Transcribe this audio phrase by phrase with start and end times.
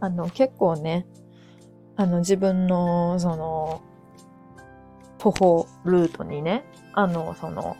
[0.00, 1.06] あの、結構ね、
[1.96, 3.82] あの、自分の、その、
[5.18, 7.76] 徒歩ルートにね、あの、その、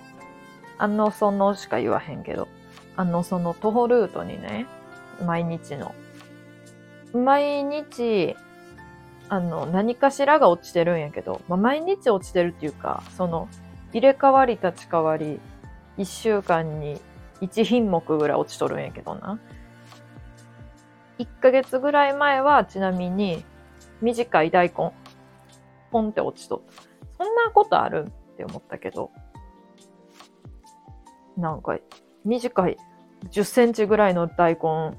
[0.77, 2.47] あの、そのしか言わへんけど、
[2.97, 4.67] あの、その徒歩ルートにね、
[5.25, 5.95] 毎日の、
[7.13, 8.37] 毎日、
[9.29, 13.49] あの、何かしらが落ちてるんやけど、まあ、毎日落ちてるっていうか、その、
[13.93, 15.41] 入れ替わり立ち替わり、
[15.97, 17.01] 一週間に
[17.41, 19.39] 一品目ぐらい落ちとるんやけどな。
[21.19, 23.45] 1ヶ月ぐらい前は、ちなみに、
[24.01, 24.93] 短い大根、
[25.91, 26.83] ポンって落ちとった。
[27.25, 29.11] そんなことあるって思ったけど、
[31.37, 31.77] なんか、
[32.25, 32.77] 短い、
[33.31, 34.97] 10センチぐらいの大根、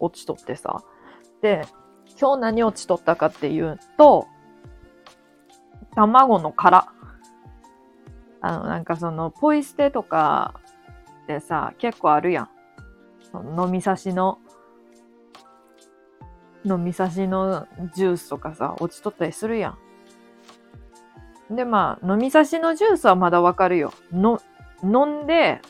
[0.00, 0.82] 落ちとってさ。
[1.40, 1.62] で、
[2.20, 4.26] 今日何落ちとったかっていうと、
[5.94, 6.88] 卵の殻。
[8.40, 10.60] あの、なんかその、ポイ捨てとか
[11.26, 12.48] でさ、結構あるやん。
[13.32, 14.38] その飲み差しの、
[16.64, 19.76] 飲み差しのジュースとかさ、落ちとったりするや
[21.50, 21.54] ん。
[21.56, 23.92] で、まあ、飲み差しのジュースはまだわかるよ。
[24.12, 24.40] の、
[24.82, 25.60] 飲んで、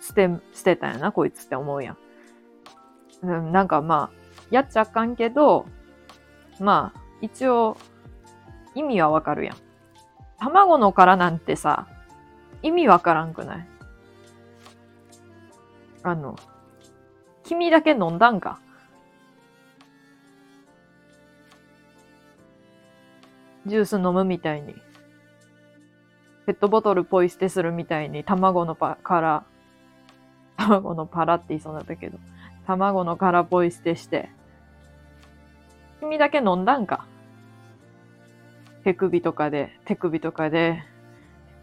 [0.00, 1.96] 捨て、捨てたんやな、こいつって思うやん。
[3.22, 4.16] うん、なんかまあ、
[4.50, 5.66] やっちゃあかんけど、
[6.60, 7.76] まあ、一応、
[8.74, 9.56] 意味はわかるやん。
[10.38, 11.86] 卵の殻なんてさ、
[12.62, 13.68] 意味わからんくない？
[16.02, 16.36] あの、
[17.44, 18.58] 君だけ飲んだんか？
[23.66, 24.74] ジュース飲むみたいに。
[26.46, 29.44] ペットボトルポイ捨てするみたいに卵のパ殻、
[30.58, 32.18] 卵のパラって言いそうになったけど、
[32.66, 34.28] 卵の殻ポイ捨てして、
[36.00, 37.06] 君だけ飲んだんか？
[38.84, 40.82] 手首とかで、手首とかで、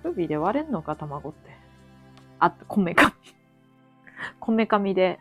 [0.03, 1.51] 手首で割れんのか、卵って。
[2.39, 3.33] あ、こめかみ。
[4.39, 5.19] こめかみで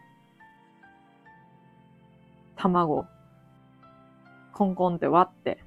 [2.57, 3.07] 卵、
[4.53, 5.65] コンコンって割って、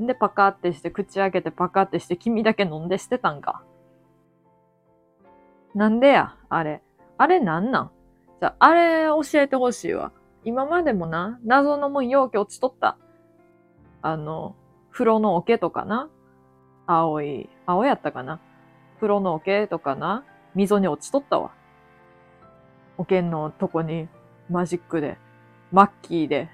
[0.00, 3.62] で、パカってして、口開けてパカってして、君だけ飲んでしてたんか。
[5.74, 6.82] なんでや、あれ。
[7.18, 7.90] あれなんなん？
[8.40, 10.12] じゃあ、あれ教えてほしいわ。
[10.44, 12.96] 今までもな、謎のもん容器落ちとった。
[14.02, 14.56] あの、
[14.90, 16.10] 風呂の桶とかな？
[16.86, 18.40] 青い、青やったかな？
[18.96, 20.24] 風呂の桶とかな？
[20.54, 21.52] 溝に落ちとったわ。
[22.98, 24.08] 桶のとこに
[24.50, 25.16] マジックで、
[25.70, 26.50] マッキーで、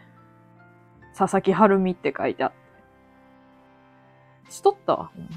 [1.17, 4.53] 佐々木春美って書いてあって。
[4.53, 5.37] しとったわ、ほんまに。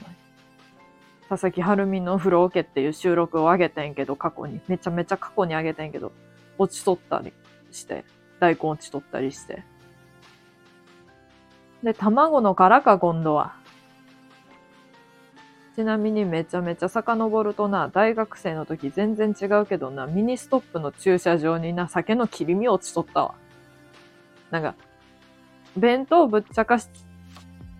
[1.27, 4.61] 佐々木春美の風呂桶っていう収録を上げてんけど、過去に。
[4.67, 6.11] めちゃめちゃ過去に上げてんけど、
[6.57, 7.33] 落ちとったり
[7.71, 8.05] して、
[8.39, 9.63] 大根落ちとったりして。
[11.83, 13.55] で、卵の殻か、今度は。
[15.75, 23.35] ちなみにめちゃめちゃ遡るとな、大学生の時全然違うけどな、ミニストップの駐車場にな、酒の切り身落ちとったわ。
[24.51, 24.75] なんか、
[25.77, 26.89] 弁当ぶっちゃかし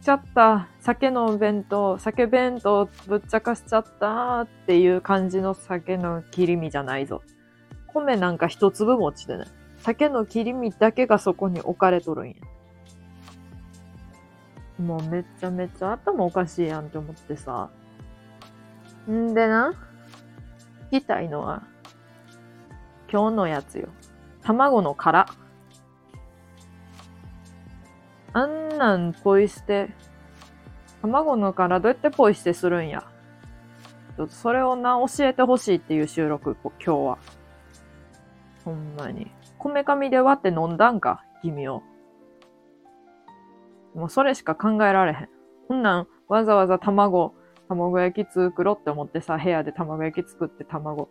[0.02, 7.22] ちゃった、酒の弁当、酒弁当ぶっちゃかしちゃったっていう感じの酒の切り身じゃないぞ。
[7.88, 9.48] 米なんか一粒も落ちてない。
[9.80, 12.36] 酒の切り身だけがそこに置かれとるんや。
[14.82, 17.70] もうめちゃめちゃ頭おかしいやんって思ってさ。
[19.10, 19.74] んでな、
[20.92, 21.64] 聞きたいのは、
[23.12, 23.90] 今日のやつよ。
[24.42, 25.28] 卵の殻。
[28.34, 29.90] あんなんポイ捨て。
[31.02, 33.04] 卵の殻どうやってポイ捨てするんや。
[34.18, 37.18] ちょっとそれをな、教えてほしいっていう収録、今日は。
[38.64, 39.32] ほんまに。
[39.58, 41.84] こめかみで割って飲んだんか、君を。
[43.94, 45.30] もうそれしか考えられへん。
[45.68, 47.34] ほんなん、わざわざ卵、
[47.68, 51.10] 卵焼き作ろうって思ってさ、部屋で卵焼き作って卵、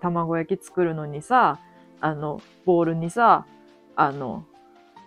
[0.00, 1.58] 卵焼き作るのにさ、
[2.00, 3.46] あの、ボウルにさ、
[3.96, 4.44] あの、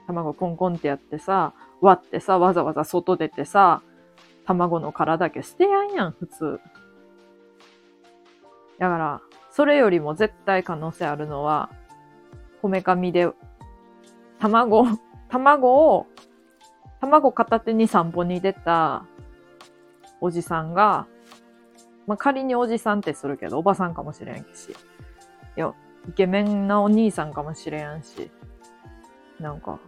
[0.07, 3.81] 卵コンコンってやってさ、割ってさ、わざわざ外出てさ、
[4.45, 6.59] 卵の殻だけ捨てやんやん、普通。
[8.79, 11.69] だから、それよりも絶対可能性あるのは、
[12.61, 13.29] こめかみで、
[14.39, 14.85] 卵、
[15.29, 16.07] 卵を、
[17.01, 19.05] 卵片手に散歩に出た
[20.21, 21.07] おじさんが、
[22.07, 24.71] まあ、仮におじさんってするけど、おばさんかもしれんし、
[25.57, 25.73] いや、
[26.07, 28.31] イケメンなお兄さんかもしれんし、
[29.39, 29.79] なんか、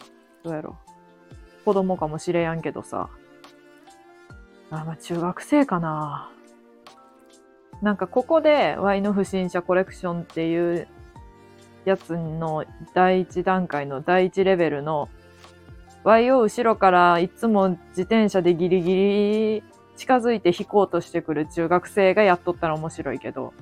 [0.44, 0.77] どうやろ
[1.63, 3.10] 子供かもしれんけどさ、
[4.71, 6.30] あ、まあ、中学生かな。
[7.81, 10.88] なんかここで Y の不審者コレクションっていう
[11.86, 12.63] やつの
[12.94, 15.10] 第一段階の第一レベルの
[16.04, 19.64] ワイを後ろからいつも自転車でギリギリ
[19.96, 23.54] 近づいて引こうとしてくる中学生がやっとったら面白いけど、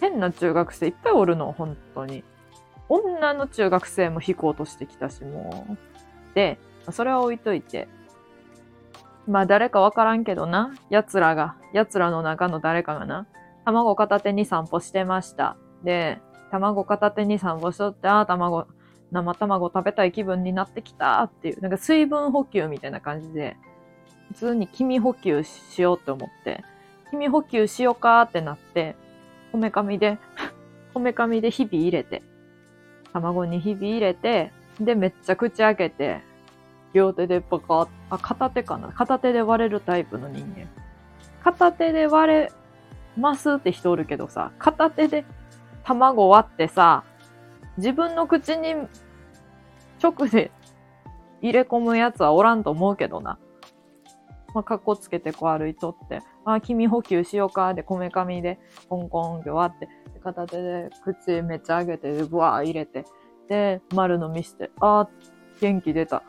[0.00, 2.24] 変な中学生いっぱいおるの、本当に。
[2.88, 5.76] 女の中学生も引こうとしてきたし、もう。
[6.34, 6.58] で、
[6.90, 7.88] それは置いといて。
[9.26, 13.26] まあ誰かわからんけどな、奴らが、奴らの中の誰かがな、
[13.64, 15.56] 卵片手に散歩してました。
[15.84, 18.66] で、卵片手に散歩しとって、ああ、卵、
[19.10, 23.56] 生卵食べたい気分になってきたっていう、なんか水分補給みたいな感じで、
[24.28, 26.62] 普通に黄身補給しようって思って、
[27.10, 28.96] 黄身補給しようかってなって、
[29.52, 30.18] こめかみで、
[30.92, 32.22] こめかみでひび入れて、
[33.12, 36.20] 卵にひび入れて、で、めっちゃ口開けて、
[36.92, 40.68] 両手でパカあ、片手かな片手で割れるタイプの人間。
[41.42, 42.52] 片手で割れ
[43.16, 45.24] ますって人おるけどさ、片手で
[45.84, 47.04] 卵割ってさ、
[47.78, 48.74] 自分の口に
[50.02, 50.50] 直で
[51.40, 53.38] 入れ込むやつはおらんと思うけどな。
[54.54, 58.58] まあ、格好つけてこう歩いとって、あ、君補給しようか、で、こめかみで、
[58.88, 59.88] コンコンって割って、
[60.24, 63.04] 片手で口めっちゃ上げて、ブワー入れて、
[63.48, 65.08] で、丸の見して、あ、
[65.60, 66.22] 元気出た。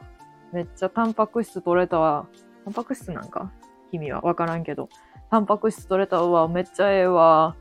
[0.51, 2.27] めっちゃタンパク質取れたわ。
[2.65, 3.51] タンパク質なんか？
[3.91, 4.89] 君はわからんけど。
[5.31, 6.47] タンパク質取れたわ。
[6.47, 7.55] めっちゃええわ。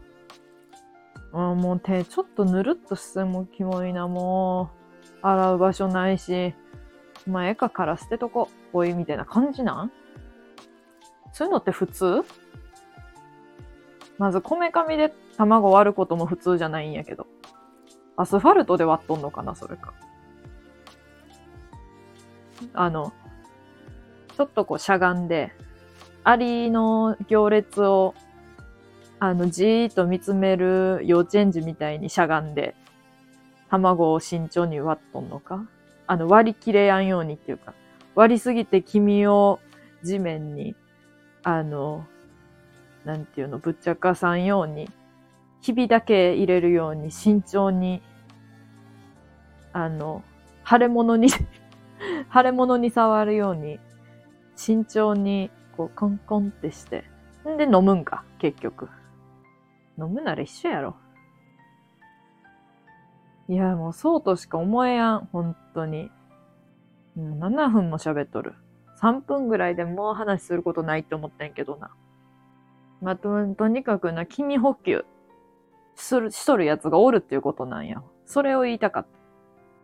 [1.33, 4.79] あもう手ちょっとぬるっとしてもキモいな、もう。
[5.21, 6.55] 洗う場所ないし。
[7.27, 8.49] まあ、えかから捨てとこ。
[8.73, 9.93] おい、みたいな感じなん？
[11.33, 12.25] そういうのって普通？
[14.19, 17.27] まず、こめかみで卵割ることも普通じゃないんやけど。
[18.17, 19.93] アスファルトで割っとんのかな、それか。
[22.73, 23.13] あの、
[24.37, 25.53] ちょっとこうしゃがんで、
[26.25, 28.15] アリの行列を、
[29.21, 32.75] あの、じーっと見つめる幼稚園児みたいにしゃがんで、
[33.69, 35.67] 卵を慎重に割っとんのか？
[36.07, 37.75] あの、割り切れやんようにっていうか、
[38.15, 39.59] 割りすぎて黄身を
[40.03, 40.75] 地面に、
[41.43, 42.07] あの、
[43.05, 44.89] なんていうの、ぶっちゃかさんように、
[45.61, 48.01] ひびだけ入れるように慎重に、
[49.73, 50.23] あの、
[50.65, 51.29] 腫れ物に
[52.33, 53.81] 腫れ物に触るように、
[54.57, 57.05] 慎重に、こう、コンコンってして。
[57.49, 58.89] んで飲むんか、結局。
[59.99, 60.97] 飲むなら一緒やろ。
[63.49, 66.11] いや、もうそうとしか思えやん、本当に。
[67.17, 68.55] う、7分も喋っとる。
[69.01, 71.91] 3分ぐらいでもう話することないって思ってんけどな。
[73.01, 75.05] まあ、と、とにかくな、気に補給
[75.95, 78.03] する、しとるやつがおるっていうことなんや。
[78.27, 79.09] それを言いたかった。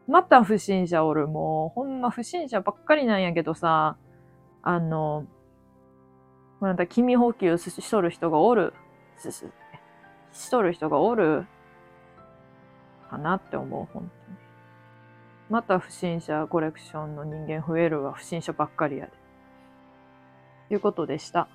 [0.07, 1.29] また不審者おる。
[1.29, 3.97] もう、ほんま不審者ばっかりなんやけどさ、
[4.63, 5.27] あの、
[6.61, 8.75] また君補給しとる人がおる。
[10.35, 11.47] しとる人がおる。
[13.09, 14.39] かなって思う、本当に。
[15.49, 18.13] また不審者コレクションの人間増えるわ。
[18.13, 19.13] 不審者ばっかりやで。
[20.69, 21.49] ということでした。